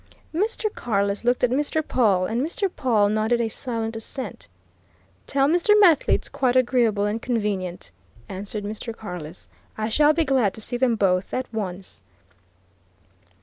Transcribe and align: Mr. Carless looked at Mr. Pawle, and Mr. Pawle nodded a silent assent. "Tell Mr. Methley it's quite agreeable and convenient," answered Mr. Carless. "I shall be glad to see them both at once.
Mr. 0.33 0.73
Carless 0.73 1.23
looked 1.23 1.43
at 1.43 1.51
Mr. 1.51 1.87
Pawle, 1.87 2.25
and 2.25 2.41
Mr. 2.41 2.67
Pawle 2.75 3.07
nodded 3.07 3.39
a 3.39 3.49
silent 3.49 3.95
assent. 3.95 4.47
"Tell 5.27 5.47
Mr. 5.47 5.79
Methley 5.79 6.15
it's 6.15 6.27
quite 6.27 6.55
agreeable 6.55 7.05
and 7.05 7.21
convenient," 7.21 7.91
answered 8.27 8.63
Mr. 8.63 8.97
Carless. 8.97 9.47
"I 9.77 9.89
shall 9.89 10.13
be 10.13 10.25
glad 10.25 10.55
to 10.55 10.61
see 10.61 10.77
them 10.77 10.95
both 10.95 11.35
at 11.35 11.45
once. 11.53 12.01